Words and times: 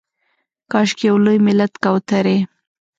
کاشکي 0.71 1.05
یو 1.09 1.17
لوی 1.25 1.37
ملت 1.47 1.73
کوترې 1.83 2.37